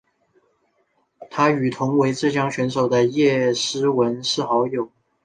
[1.29, 4.89] 她与同为浙江选手的叶诗文是好友。